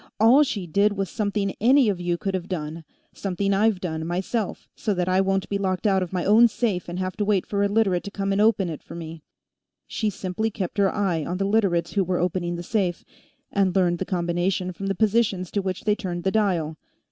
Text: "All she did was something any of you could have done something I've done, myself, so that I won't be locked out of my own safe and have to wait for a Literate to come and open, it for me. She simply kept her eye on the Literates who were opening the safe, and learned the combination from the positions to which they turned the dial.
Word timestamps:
"All 0.19 0.41
she 0.41 0.65
did 0.65 0.93
was 0.93 1.11
something 1.11 1.53
any 1.61 1.87
of 1.87 2.01
you 2.01 2.17
could 2.17 2.33
have 2.33 2.47
done 2.49 2.85
something 3.13 3.53
I've 3.53 3.79
done, 3.79 4.03
myself, 4.07 4.67
so 4.75 4.95
that 4.95 5.07
I 5.07 5.21
won't 5.21 5.47
be 5.47 5.59
locked 5.59 5.85
out 5.85 6.01
of 6.01 6.11
my 6.11 6.25
own 6.25 6.47
safe 6.47 6.89
and 6.89 6.97
have 6.97 7.15
to 7.17 7.23
wait 7.23 7.45
for 7.45 7.61
a 7.63 7.67
Literate 7.67 8.03
to 8.05 8.09
come 8.09 8.31
and 8.31 8.41
open, 8.41 8.67
it 8.67 8.81
for 8.81 8.95
me. 8.95 9.21
She 9.85 10.09
simply 10.09 10.49
kept 10.49 10.79
her 10.79 10.91
eye 10.91 11.23
on 11.23 11.37
the 11.37 11.45
Literates 11.45 11.93
who 11.93 12.03
were 12.03 12.17
opening 12.17 12.55
the 12.55 12.63
safe, 12.63 13.05
and 13.51 13.75
learned 13.75 13.99
the 13.99 14.05
combination 14.05 14.71
from 14.73 14.87
the 14.87 14.95
positions 14.95 15.51
to 15.51 15.61
which 15.61 15.83
they 15.83 15.93
turned 15.93 16.23
the 16.23 16.31
dial. 16.31 16.77